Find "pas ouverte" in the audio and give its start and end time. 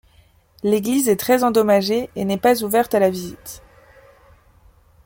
2.39-2.95